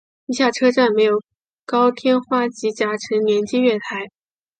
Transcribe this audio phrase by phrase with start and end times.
[0.25, 1.21] 地下车站设有
[1.63, 4.09] 高天花及夹层连接月台。